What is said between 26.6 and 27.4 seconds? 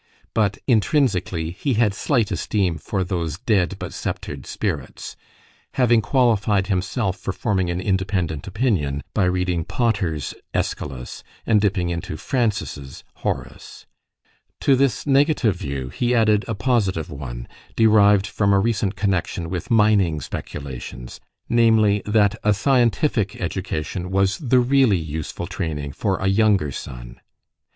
son.